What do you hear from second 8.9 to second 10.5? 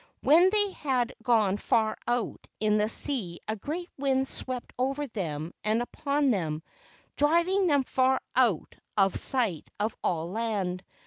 of sight of all